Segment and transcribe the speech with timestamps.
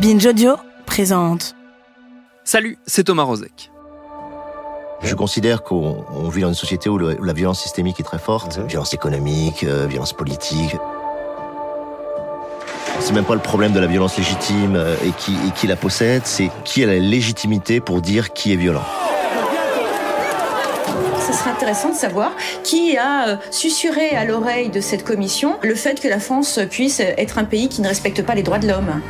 [0.00, 1.54] Binge Audio présente.
[2.44, 3.70] Salut, c'est Thomas Rozek.
[5.02, 8.04] Je considère qu'on on vit dans une société où, le- où la violence systémique est
[8.04, 10.76] très forte, violence économique, euh, violence politique.
[13.00, 15.76] C'est même pas le problème de la violence légitime euh, et qui, et qui la
[15.76, 18.82] possède, c'est qui a la légitimité pour dire qui est violent.
[21.26, 22.32] Ce serait intéressant de savoir
[22.64, 27.00] qui a euh, susurré à l'oreille de cette commission le fait que la France puisse
[27.00, 29.00] être un pays qui ne respecte pas les droits de l'homme.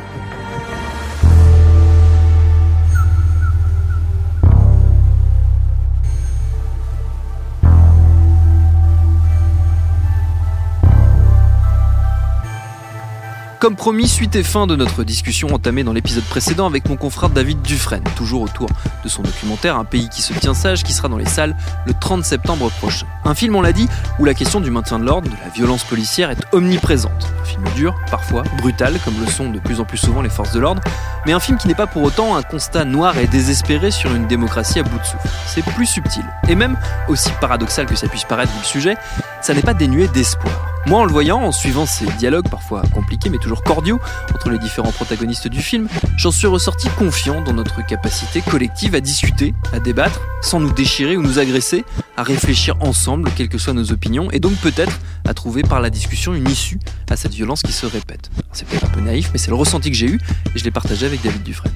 [13.59, 17.29] Comme promis, suite et fin de notre discussion entamée dans l'épisode précédent avec mon confrère
[17.29, 18.69] David Dufresne, toujours autour
[19.03, 21.93] de son documentaire Un pays qui se tient sage, qui sera dans les salles le
[21.93, 23.05] 30 septembre prochain.
[23.25, 25.83] Un film, on l'a dit, où la question du maintien de l'ordre, de la violence
[25.83, 27.33] policière est omniprésente.
[27.41, 30.53] Un film dur, parfois brutal, comme le sont de plus en plus souvent les forces
[30.53, 30.81] de l'ordre,
[31.25, 34.25] mais un film qui n'est pas pour autant un constat noir et désespéré sur une
[34.27, 35.27] démocratie à bout de souffle.
[35.45, 36.23] C'est plus subtil.
[36.47, 36.77] Et même,
[37.09, 38.95] aussi paradoxal que ça puisse paraître vu le sujet,
[39.41, 40.69] ça n'est pas dénué d'espoir.
[40.85, 43.99] Moi, en le voyant, en suivant ces dialogues parfois compliqués mais toujours cordiaux
[44.33, 45.87] entre les différents protagonistes du film,
[46.17, 51.17] j'en suis ressorti confiant dans notre capacité collective à discuter, à débattre, sans nous déchirer
[51.17, 51.83] ou nous agresser,
[52.17, 55.89] à réfléchir ensemble, quelles que soient nos opinions, et donc peut-être à trouver par la
[55.89, 56.79] discussion une issue
[57.09, 58.31] à cette violence qui se répète.
[58.51, 60.19] C'est peut-être un peu naïf, mais c'est le ressenti que j'ai eu,
[60.55, 61.73] et je l'ai partagé avec David Dufresne.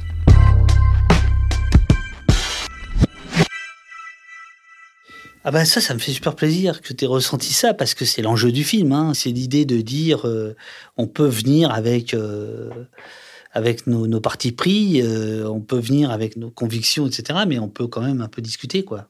[5.43, 8.05] Ah bah ça, ça me fait super plaisir que tu aies ressenti ça parce que
[8.05, 8.91] c'est l'enjeu du film.
[8.91, 9.13] Hein.
[9.13, 10.55] C'est l'idée de dire euh,
[10.97, 12.69] on peut venir avec euh,
[13.53, 17.41] avec nos, nos partis pris, euh, on peut venir avec nos convictions, etc.
[17.47, 19.09] Mais on peut quand même un peu discuter, quoi.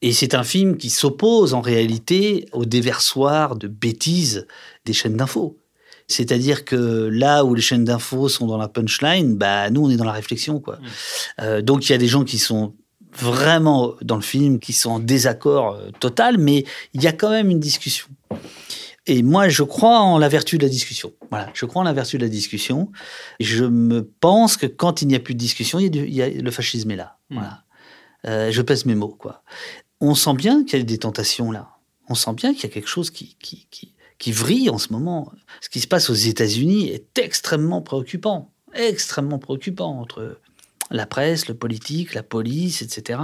[0.00, 4.46] Et c'est un film qui s'oppose en réalité au déversoir de bêtises
[4.86, 5.58] des chaînes d'infos.
[6.06, 9.96] C'est-à-dire que là où les chaînes d'infos sont dans la punchline, bah nous on est
[9.96, 10.78] dans la réflexion, quoi.
[11.40, 12.74] Euh, donc il y a des gens qui sont
[13.12, 16.64] vraiment dans le film, qui sont en désaccord euh, total, mais
[16.94, 18.06] il y a quand même une discussion.
[19.06, 21.12] Et moi, je crois en la vertu de la discussion.
[21.30, 22.90] Voilà, je crois en la vertu de la discussion.
[23.40, 26.06] Je me pense que quand il n'y a plus de discussion, il y a, du-
[26.06, 27.16] il y a- le fascisme est là.
[27.30, 27.62] Voilà.
[28.26, 29.42] Euh, je pèse mes mots, quoi.
[30.00, 31.70] On sent bien qu'il y a des tentations là.
[32.10, 34.92] On sent bien qu'il y a quelque chose qui, qui, qui, qui vrille en ce
[34.92, 35.32] moment.
[35.62, 38.52] Ce qui se passe aux États-Unis est extrêmement préoccupant.
[38.74, 40.38] Extrêmement préoccupant entre
[40.90, 43.20] la presse, le politique, la police, etc.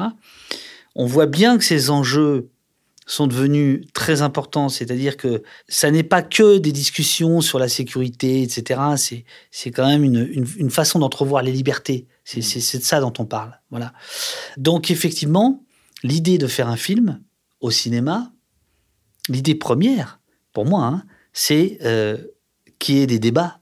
[0.94, 2.50] On voit bien que ces enjeux
[3.06, 8.42] sont devenus très importants, c'est-à-dire que ça n'est pas que des discussions sur la sécurité,
[8.42, 8.80] etc.
[8.97, 12.06] C'est, c'est quand même une, une, une façon d'entrevoir les libertés.
[12.25, 13.60] C'est, c'est, c'est de ça dont on parle.
[13.70, 13.92] Voilà.
[14.56, 15.62] Donc effectivement,
[16.02, 17.20] l'idée de faire un film
[17.60, 18.32] au cinéma,
[19.28, 20.20] l'idée première,
[20.52, 22.16] pour moi, hein, c'est euh,
[22.78, 23.60] qu'il y ait des débats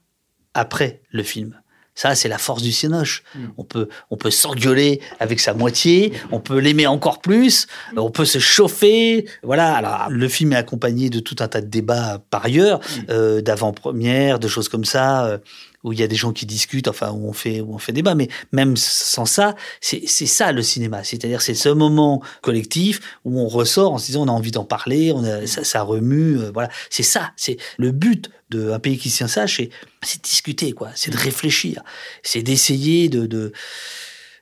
[0.53, 1.59] après le film.
[1.95, 3.23] Ça, c'est la force du cinoche.
[3.57, 8.25] On peut, on peut s'engueuler avec sa moitié, on peut l'aimer encore plus, on peut
[8.25, 9.25] se chauffer.
[9.43, 9.75] Voilà.
[9.75, 14.39] Alors, le film est accompagné de tout un tas de débats par ailleurs, euh, d'avant-première,
[14.39, 15.37] de choses comme ça, euh,
[15.83, 17.91] où il y a des gens qui discutent, enfin, où on fait, où on fait
[17.91, 18.15] débat.
[18.15, 21.03] Mais même sans ça, c'est ça le cinéma.
[21.03, 24.63] C'est-à-dire, c'est ce moment collectif où on ressort en se disant, on a envie d'en
[24.63, 26.39] parler, on ça, remue.
[26.39, 26.69] euh, voilà.
[26.89, 27.31] C'est ça.
[27.35, 29.61] C'est le but d'un pays qui se tient sage,
[30.01, 30.89] c'est discuter, quoi.
[30.95, 31.83] C'est de réfléchir.
[32.21, 33.51] C'est d'essayer de,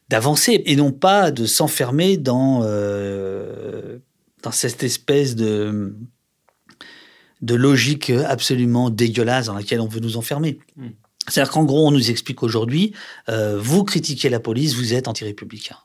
[0.09, 3.97] d'avancer et non pas de s'enfermer dans euh,
[4.43, 5.95] dans cette espèce de
[7.41, 10.59] de logique absolument dégueulasse dans laquelle on veut nous enfermer.
[11.27, 12.93] C'est-à-dire qu'en gros, on nous explique aujourd'hui,
[13.29, 15.77] euh, vous critiquez la police, vous êtes anti-républicain.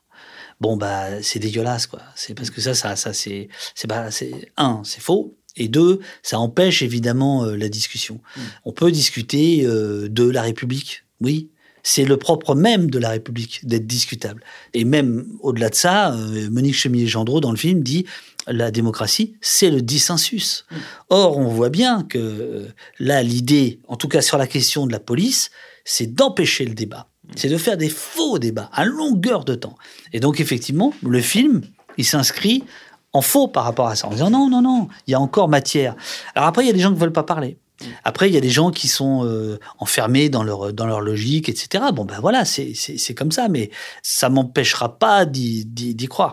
[0.60, 2.00] Bon, bah, c'est dégueulasse, quoi.
[2.14, 5.36] C'est parce que ça, ça, ça, c'est, c'est pas, c'est, un, c'est faux.
[5.56, 8.20] Et deux, ça empêche évidemment euh, la discussion.
[8.64, 11.50] On peut discuter euh, de la République, oui.
[11.88, 14.42] C'est le propre même de la République d'être discutable.
[14.74, 18.06] Et même au-delà de ça, euh, Monique Chemillé-Gendreau, dans le film, dit
[18.48, 20.66] la démocratie, c'est le dissensus.
[21.10, 22.66] Or, on voit bien que euh,
[22.98, 25.52] là, l'idée, en tout cas sur la question de la police,
[25.84, 27.06] c'est d'empêcher le débat.
[27.36, 29.76] C'est de faire des faux débats à longueur de temps.
[30.12, 31.60] Et donc, effectivement, le film,
[31.98, 32.64] il s'inscrit
[33.12, 35.48] en faux par rapport à ça, en disant non, non, non, il y a encore
[35.48, 35.94] matière.
[36.34, 37.58] Alors après, il y a des gens qui veulent pas parler.
[38.04, 41.48] Après, il y a des gens qui sont euh, enfermés dans leur, dans leur logique,
[41.48, 41.84] etc.
[41.92, 43.70] Bon, ben voilà, c'est comme ça, mais
[44.02, 46.32] ça m'empêchera pas d'y croire.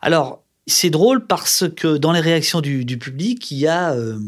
[0.00, 3.92] Alors, c'est drôle parce que dans les réactions du, public, il y a...
[3.92, 4.18] Euh,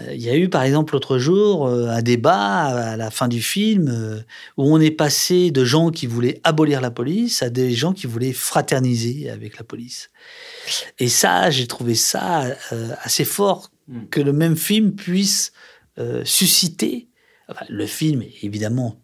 [0.00, 3.40] euh, il y a eu par exemple l'autre jour un débat à la fin du
[3.40, 4.24] film
[4.58, 8.06] où on est passé de gens qui voulaient abolir la police à des gens qui
[8.06, 10.10] voulaient fraterniser avec la police.
[10.98, 12.44] Et ça, j'ai trouvé ça
[13.04, 14.06] assez fort Hmm.
[14.10, 15.52] que le même film puisse
[15.98, 17.08] euh, susciter,
[17.68, 19.00] le film, évidemment,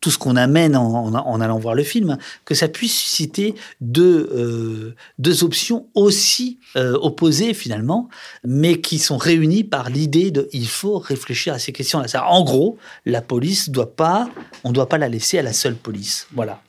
[0.00, 4.94] tout ce qu'on amène en, allant voir le film, que ça puisse susciter deux, euh,
[5.18, 8.08] deux options aussi euh, opposées finalement,
[8.44, 12.06] mais qui sont réunies par l'idée de il faut réfléchir à ces questions-là.
[12.28, 14.30] En gros, la police doit pas,
[14.62, 16.28] on ne doit pas la laisser à la seule police.
[16.32, 16.62] Voilà.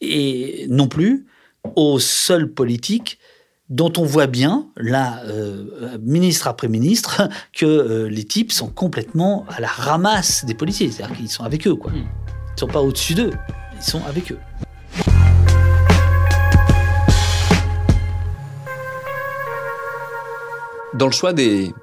[0.00, 1.26] Et non plus
[1.76, 3.20] aux seuls politiques
[3.68, 9.44] dont on voit bien, là, euh, ministre après ministre, que euh, les types sont complètement
[9.48, 10.90] à la ramasse des policiers.
[10.90, 11.90] C'est-à-dire qu'ils sont avec eux, quoi.
[11.94, 13.32] Ils ne sont pas au-dessus d'eux,
[13.74, 14.38] ils sont avec eux.
[20.94, 21.74] Dans le choix des,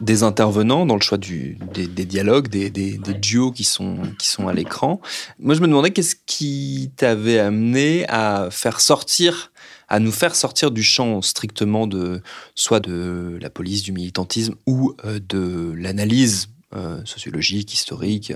[0.00, 4.48] des intervenants, dans le choix du, des, dialogues, des, des, duos qui sont, qui sont
[4.48, 5.00] à l'écran,
[5.38, 9.51] moi je me demandais qu'est-ce qui t'avait amené à faire sortir
[9.92, 12.22] à nous faire sortir du champ strictement de
[12.54, 18.32] soit de la police, du militantisme ou euh, de l'analyse euh, sociologique, historique,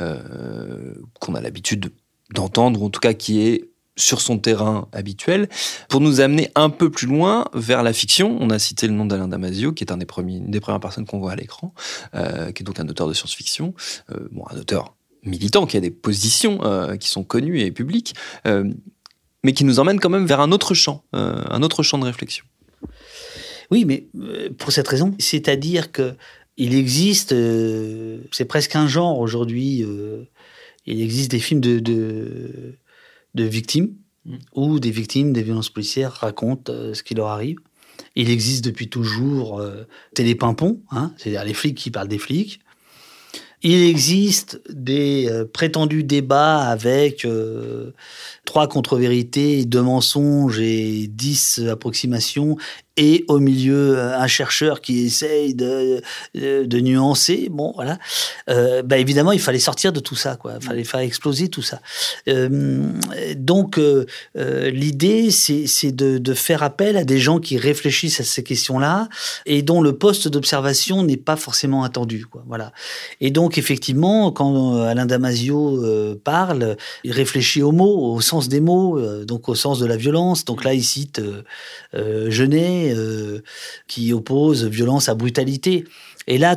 [0.00, 1.92] euh, qu'on a l'habitude
[2.32, 5.50] d'entendre, ou en tout cas qui est sur son terrain habituel,
[5.90, 8.38] pour nous amener un peu plus loin vers la fiction.
[8.40, 10.80] On a cité le nom d'Alain Damasio, qui est un des premiers, une des premières
[10.80, 11.74] personnes qu'on voit à l'écran,
[12.12, 13.72] qui est donc un auteur de science-fiction,
[14.32, 16.58] bon, un auteur militant qui a des positions
[16.98, 18.16] qui sont connues et publiques,
[19.44, 22.04] mais qui nous emmène quand même vers un autre champ, euh, un autre champ de
[22.04, 22.44] réflexion.
[23.70, 26.14] Oui, mais euh, pour cette raison, c'est-à-dire que
[26.56, 29.84] il existe, euh, c'est presque un genre aujourd'hui.
[30.86, 33.94] il existe des films de, de, victimes
[34.24, 34.36] mm.
[34.54, 37.58] où des victimes des violences policières racontent ce qui leur arrive.
[38.16, 39.62] Il existe depuis toujours
[40.14, 42.60] Télépimpon, hein, c'est-à-dire les flics qui parlent des flics.
[43.66, 47.26] Il existe des prétendus débats avec
[48.44, 52.56] trois contre-vérités, deux mensonges et dix approximations
[52.96, 56.00] et au milieu un chercheur qui essaye de,
[56.34, 57.48] de, nuancer.
[57.50, 57.98] Bon, voilà.
[58.48, 60.54] Euh, bah évidemment, il fallait sortir de tout ça, quoi.
[60.60, 61.80] Il fallait faire exploser tout ça.
[62.28, 62.92] Euh,
[63.36, 64.06] donc, euh,
[64.36, 69.08] euh l'idée, c'est de, faire appel à des gens qui réfléchissent à ces questions-là
[69.46, 72.26] et dont le poste d'observation n'est pas forcément attendu.
[72.46, 72.72] Voilà.
[73.20, 78.48] Et donc, effectivement, quand euh, Alain Damasio euh, parle, il réfléchit aux mots, au sens
[78.48, 80.44] des mots, donc au sens de la violence.
[80.44, 81.20] Donc là, il cite
[81.92, 83.40] Genet euh,
[83.86, 85.84] qui oppose violence à brutalité.
[86.26, 86.56] Et là,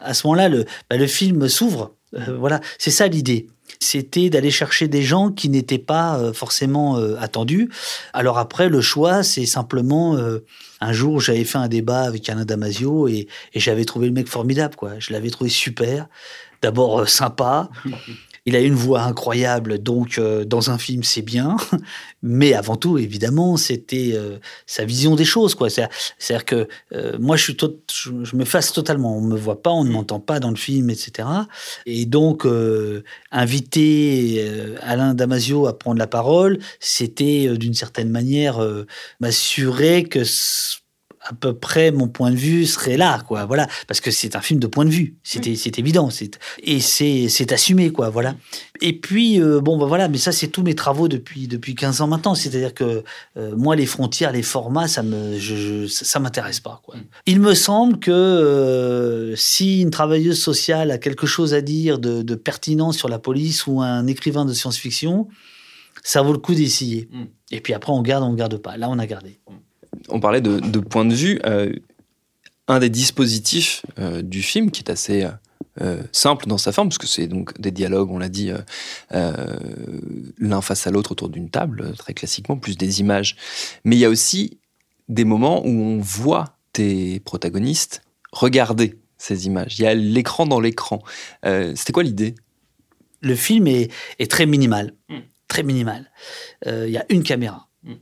[0.00, 1.94] à ce moment-là, le, bah, film s'ouvre.
[2.14, 3.46] Euh, voilà, c'est ça l'idée.
[3.80, 7.68] C'était d'aller chercher des gens qui n'étaient pas euh, forcément attendus.
[8.12, 10.16] Alors après, le choix, c'est simplement
[10.80, 14.28] un jour, j'avais fait un débat avec Alain Damasio et, et j'avais trouvé le mec
[14.28, 14.76] formidable.
[14.76, 14.92] Quoi.
[14.98, 16.08] Je l'avais trouvé super.
[16.62, 17.68] D'abord sympa.
[18.46, 21.56] Il a une voix incroyable, donc euh, dans un film c'est bien,
[22.22, 25.68] mais avant tout évidemment c'était euh, sa vision des choses quoi.
[25.68, 27.56] C'est-à-dire que euh, moi je suis
[27.92, 30.90] je, me fasse totalement, on me voit pas, on ne m'entend pas dans le film,
[30.90, 31.28] etc.
[31.86, 32.46] Et donc
[33.32, 34.48] inviter
[34.80, 38.60] Alain Damasio à prendre la parole, c'était d'une certaine manière
[39.20, 40.22] m'assurer que
[41.28, 43.44] à peu près mon point de vue serait là, quoi.
[43.44, 46.80] Voilà, parce que c'est un film de point de vue, c'est c'est évident, c'est et
[46.80, 48.10] c'est c'est assumé, quoi.
[48.10, 48.34] Voilà.
[48.80, 52.00] Et puis euh, bon, bah voilà, mais ça c'est tous mes travaux depuis depuis 15
[52.00, 52.34] ans maintenant.
[52.34, 53.02] C'est-à-dire que
[53.36, 56.96] euh, moi les frontières, les formats, ça me je, ça m'intéresse pas, quoi.
[56.96, 57.00] Mm.
[57.26, 62.22] Il me semble que euh, si une travailleuse sociale a quelque chose à dire de,
[62.22, 65.28] de pertinent sur la police ou un écrivain de science-fiction,
[66.02, 67.08] ça vaut le coup d'essayer.
[67.10, 67.24] Mm.
[67.50, 68.76] Et puis après on garde, on garde pas.
[68.76, 69.40] Là on a gardé.
[69.50, 69.54] Mm
[70.08, 71.40] on parlait de, point de vue.
[71.44, 71.72] Euh,
[72.68, 75.26] un des dispositifs euh, du film, qui est assez
[75.80, 78.50] euh, simple dans sa forme, parce que c'est donc des dialogues, on l'a dit,
[79.12, 83.36] l'un face à l'autre autour d'une table, très classiquement, plus des images.
[83.84, 84.58] Mais il y a aussi
[85.08, 89.78] des moments où on voit tes protagonistes regarder ces images.
[89.78, 91.02] Il y a l'écran dans l'écran.
[91.44, 92.34] C'était quoi l'idée?
[93.22, 93.90] Le film est,
[94.28, 94.92] très minimal.
[95.08, 95.20] Hmm.
[95.48, 96.10] Très minimal.
[96.66, 97.68] Il y a une caméra.
[97.84, 97.94] Hmm.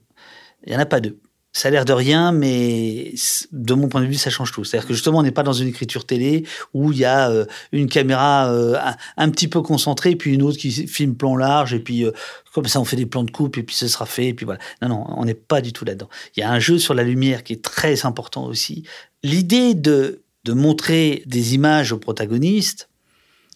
[0.66, 1.20] Il n'y en a pas deux.
[1.54, 3.14] Ça a l'air de rien, mais
[3.52, 4.64] de mon point de vue, ça change tout.
[4.64, 6.44] C'est-à-dire que justement, on n'est pas dans une écriture télé
[6.74, 8.76] où il y a euh, une caméra euh,
[9.16, 12.10] un, petit peu concentrée, puis une autre qui filme plan large, et puis euh,
[12.52, 14.44] comme ça, on fait des plans de coupe, et puis ce sera fait, et puis
[14.44, 14.60] voilà.
[14.82, 16.08] Non, non, on n'est pas du tout là-dedans.
[16.36, 18.82] Il y a un jeu sur la lumière qui est très important aussi.
[19.22, 22.88] L'idée de montrer des images aux protagonistes,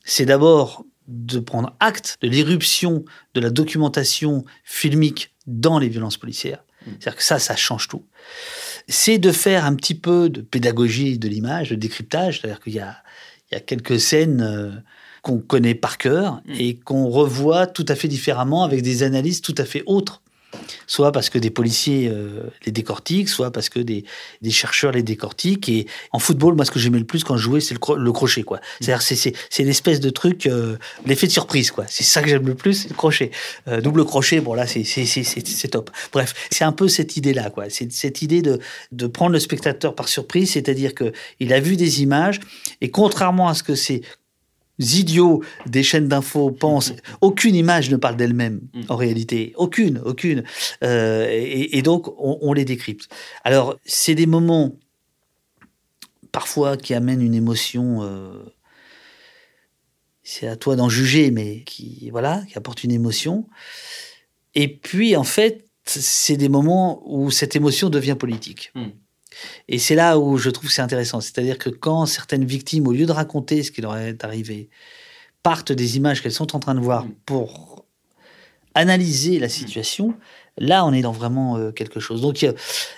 [0.05, 6.62] c'est d'abord de prendre acte de l'irruption de la documentation filmique dans les violences policières.
[7.00, 8.04] C'est-à-dire que ça, ça change tout.
[8.88, 12.40] C'est de faire un petit peu de pédagogie de l'image, de décryptage.
[12.40, 12.97] C'est-à-dire qu'il y a,
[13.50, 14.71] il y a quelques scènes euh,
[15.23, 19.54] qu'on connaît par cœur et qu'on revoit tout à fait différemment avec des analyses tout
[19.59, 20.23] à fait autres.
[20.87, 24.05] Soit parce que des policiers euh, les décortiquent, soit parce que des,
[24.40, 25.69] des chercheurs les décortiquent.
[25.69, 27.97] Et en football, moi, ce que j'aimais le plus quand je jouais, c'est le, cro-
[27.97, 28.61] le crochet, quoi.
[28.81, 31.85] C'est-à-dire, c'est, c'est, c'est l'espèce de truc, euh, l'effet de surprise, quoi.
[31.88, 33.31] C'est ça que j'aime le plus, c'est le crochet.
[33.69, 35.90] Euh, double crochet, bon, là, c'est, c'est, c'est, c'est, c'est top.
[36.12, 37.69] Bref, c'est un peu cette idée-là, quoi.
[37.69, 38.59] C'est cette idée de,
[38.93, 42.40] de prendre le spectateur par surprise, c'est-à-dire que il a vu des images,
[42.81, 44.02] et contrairement à ce que ces
[44.78, 49.52] idiots des chaînes d'infos pensent, aucune image ne parle d'elle-même, en réalité.
[49.56, 50.44] Aucune, aucune.
[50.85, 53.08] Euh, et, et donc, on, on les décrypte.
[53.44, 54.76] Alors, c'est des moments,
[56.32, 58.02] parfois, qui amènent une émotion...
[58.02, 58.44] euh,
[60.23, 63.49] c'est à toi d'en juger, mais qui, voilà, qui apporte une émotion.
[64.54, 68.70] Et puis, en fait, c'est des moments où cette émotion devient politique.
[68.75, 68.88] Mm.
[69.68, 71.21] Et c'est là où je trouve que c'est intéressant.
[71.21, 74.68] C'est-à-dire que quand certaines victimes, au lieu de raconter ce qui leur est arrivé,
[75.42, 77.85] partent des images qu'elles sont en train de voir pour
[78.75, 80.14] analyser la situation,
[80.57, 82.21] là, on est dans vraiment euh, quelque chose.
[82.21, 82.54] Donc, il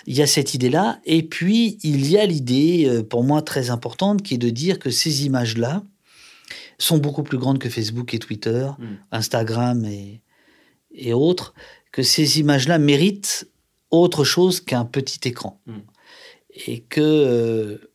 [0.06, 1.00] y a, cette idée-là.
[1.04, 4.78] Et puis, il y a l'idée, euh, pour moi, très importante, qui est de dire
[4.78, 5.82] que ces images-là
[6.78, 8.68] sont beaucoup plus grandes que Facebook et Twitter,
[9.12, 10.22] Instagram et,
[10.92, 11.54] et autres,
[11.92, 13.48] que ces images-là méritent
[13.90, 15.60] autre chose qu'un petit écran.
[16.66, 17.90] Et que euh,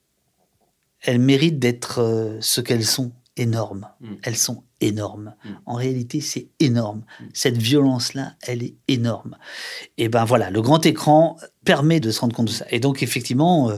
[1.01, 3.87] elles méritent d'être euh, ce qu'elles sont, énormes.
[4.23, 5.35] Elles sont énormes.
[5.65, 7.03] En réalité, c'est énorme.
[7.33, 9.37] Cette violence-là, elle est énorme.
[9.97, 12.65] Et ben voilà, le grand écran permet de se rendre compte de ça.
[12.69, 13.77] Et donc, effectivement, euh,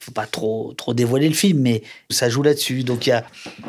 [0.00, 2.82] faut pas trop, trop dévoiler le film, mais ça joue là-dessus.
[2.82, 3.24] Donc, il y a,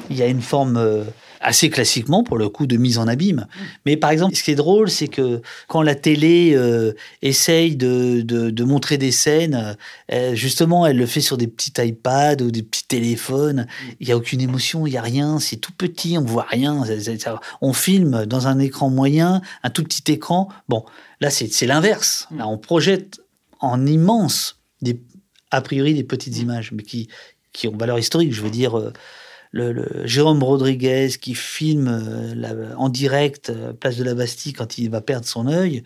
[0.10, 1.04] il y a une forme euh,
[1.41, 3.48] assez classiquement, pour le coup, de mise en abîme.
[3.86, 8.22] Mais par exemple, ce qui est drôle, c'est que quand la télé euh, essaye de,
[8.22, 9.75] de, de montrer des scènes,
[10.12, 13.67] euh, justement, elle le fait sur des petits iPads ou des petits téléphones.
[14.00, 16.84] Il y a aucune émotion, il y a rien, c'est tout petit, on voit rien.
[17.62, 20.50] On filme dans un écran moyen, un tout petit écran.
[20.70, 20.86] Bon,
[21.22, 22.27] là, c'est c'est l'inverse.
[22.36, 23.22] Là, on projette
[23.60, 25.01] en immense, des,
[25.51, 27.08] a priori, des petites images, mais qui,
[27.53, 28.34] qui ont valeur historique.
[28.34, 28.94] Je veux dire, euh,
[29.51, 34.54] le, le Jérôme Rodriguez qui filme euh, la- en direct euh, Place de la Bastille
[34.54, 35.84] quand il va perdre son œil,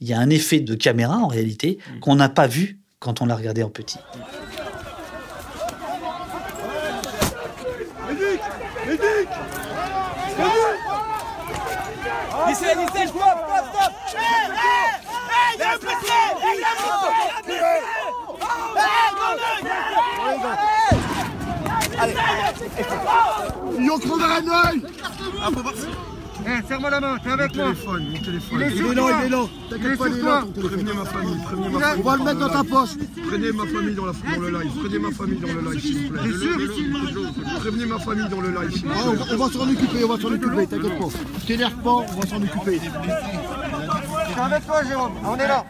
[0.00, 3.26] il y a un effet de caméra en réalité qu'on n'a pas vu quand on
[3.26, 3.98] l'a regardé en petit.
[23.78, 24.82] Ils ont crevé un œil
[26.46, 27.64] Eh, serre-moi la main, t'es avec moi.
[27.66, 28.60] téléphone, mon téléphone.
[28.60, 29.42] Il est Il est là, il est là.
[29.68, 30.30] T'inquiète pas, il est toi.
[30.30, 30.44] là.
[30.58, 32.02] Prévenez ma famille, prévenez ma famille.
[32.02, 32.88] On va le mettre dans ta poche.
[33.28, 34.72] Prenez ma famille dans, la, dans le live.
[34.80, 37.56] Prenez ma famille dans le live, s'il vous plaît.
[37.60, 39.10] Prévenez ma famille dans le live, s'il vous Ah, plaît.
[39.10, 41.06] on, va- on va s'en occuper, on va s'en occuper, t'inquiète pas.
[41.46, 42.80] T'énerve pas, on va s'en occuper.
[42.80, 45.12] Je suis avec toi, Jérôme.
[45.26, 45.64] On est là.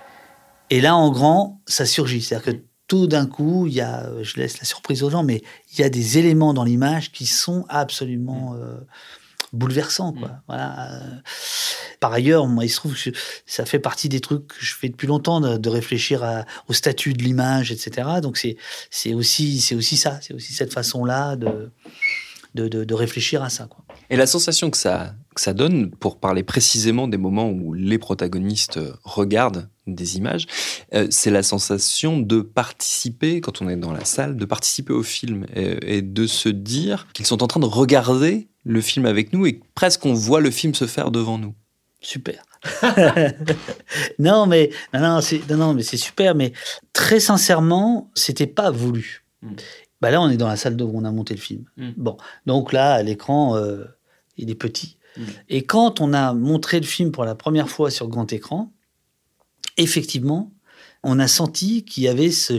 [0.70, 2.22] Et là, en grand, ça surgit.
[2.22, 2.60] C'est-à-dire que
[2.90, 5.42] tout d'un coup, il y a, euh, je laisse la surprise aux gens, mais
[5.72, 8.78] il y a des éléments dans l'image qui sont absolument euh,
[9.52, 10.12] bouleversants.
[10.12, 10.32] Quoi.
[10.48, 10.92] Voilà.
[10.92, 11.00] euh.
[12.00, 13.10] Par ailleurs, moi, il se trouve que je-
[13.46, 16.72] ça fait partie des trucs que je fais depuis longtemps, de, de réfléchir à- au
[16.72, 18.08] statut de l'image, etc.
[18.22, 18.56] Donc c'est
[18.90, 21.70] c'est aussi, c'est aussi ça, c'est aussi cette façon-là de,
[22.56, 23.66] de, de, de réfléchir à ça.
[23.66, 23.84] Quoi.
[24.08, 27.98] Et la sensation que ça, que ça donne, pour parler précisément des moments où les
[27.98, 30.46] protagonistes regardent des images,
[30.94, 35.02] euh, c'est la sensation de participer, quand on est dans la salle, de participer au
[35.02, 39.32] film et, et de se dire qu'ils sont en train de regarder le film avec
[39.32, 41.54] nous et que presque on voit le film se faire devant nous.
[42.00, 42.42] Super.
[44.18, 46.34] non, mais non, non, c'est non, non, mais c'est super.
[46.34, 46.52] Mais
[46.92, 49.24] très sincèrement, c'était pas voulu.
[49.42, 49.54] Mm.
[50.00, 51.64] Bah là, on est dans la salle où on a monté le film.
[51.76, 51.90] Mm.
[51.96, 52.16] Bon,
[52.46, 53.84] donc là, à l'écran, euh,
[54.36, 54.96] il est petit.
[55.16, 55.22] Mm.
[55.50, 58.72] Et quand on a montré le film pour la première fois sur grand écran,
[59.76, 60.52] effectivement,
[61.02, 62.54] on a senti qu'il y avait ce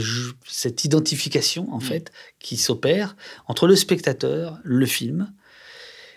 [0.47, 3.15] cette identification en fait qui s'opère
[3.47, 5.31] entre le spectateur, le film.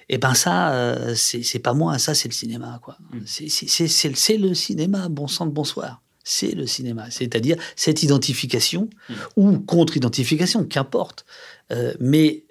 [0.09, 2.97] Et ben ça, euh, c'est pas moi, ça c'est le cinéma quoi.
[3.27, 6.01] C'est c'est- le- cinéma, bon sang de bonsoir.
[6.27, 7.11] c'est le cinéma.
[7.11, 8.89] C'est-à-dire cette identification
[9.37, 11.27] ou contre-identification, qu'importe.
[11.71, 12.45] Euh, mais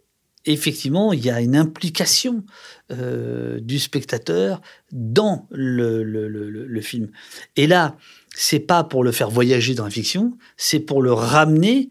[0.46, 2.44] effectivement, il y a une implication
[2.92, 7.10] euh, du spectateur dans le, le, le, le, film.
[7.56, 7.98] Et là,
[8.34, 11.90] c'est pas pour le faire voyager dans la fiction, c'est pour le ramener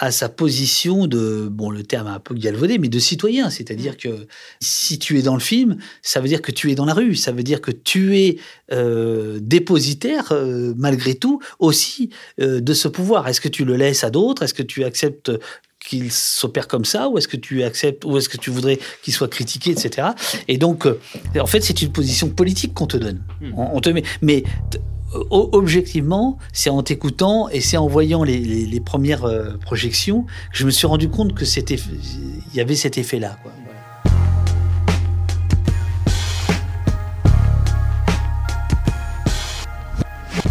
[0.00, 3.50] à sa position de, bon, le terme un peu galvaudé, mais de citoyen.
[3.50, 4.26] C'est-à-dire que
[4.58, 7.14] si tu es dans le film, ça veut dire que tu es dans la rue,
[7.14, 8.38] ça veut dire que tu es
[8.72, 12.08] euh, dépositaire, euh, malgré tout, aussi
[12.40, 13.28] euh, de ce pouvoir.
[13.28, 14.42] Est-ce que tu le laisses à d'autres?
[14.42, 15.32] Est-ce que tu acceptes
[15.78, 17.10] qu'il s'opère comme ça?
[17.10, 20.08] Ou est-ce que tu acceptes ou est-ce que tu voudrais qu'il soit critiqué etc
[20.46, 20.86] et donc
[21.38, 23.22] en fait c'est une position politique qu'on te donne.
[23.56, 24.44] On, on te met mais
[25.30, 30.66] objectivement, c'est en t'écoutant et c'est en voyant les, les, premières euh, projections que je
[30.66, 33.36] me suis rendu compte que c'était, il y avait cet effet-là.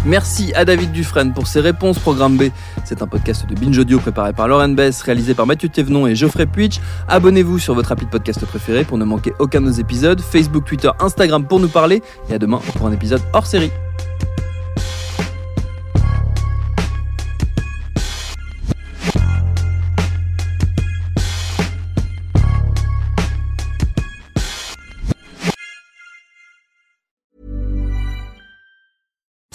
[0.06, 1.98] Merci à David Dufresne pour ses réponses.
[1.98, 2.44] Programme B,
[2.84, 6.14] c'est un podcast de Binge Audio préparé par Lauren Bess, réalisé par Mathieu Thévenon et
[6.14, 6.80] Geoffrey Puitch.
[7.06, 10.20] Abonnez-vous sur votre appli de podcast préféré pour ne manquer aucun de nos épisodes.
[10.20, 12.02] Facebook, Twitter, Instagram pour nous parler.
[12.30, 13.70] Et à demain pour un épisode hors série.